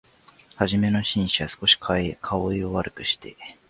[0.55, 3.35] はじめの紳士は、すこし顔色を悪くして、